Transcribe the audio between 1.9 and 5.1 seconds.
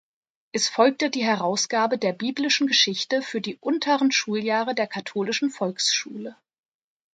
der "Biblischen Geschichte" für die unteren Schuljahre der